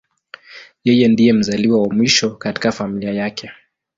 [0.87, 3.51] Yeye ndiye mzaliwa wa mwisho katika familia yake.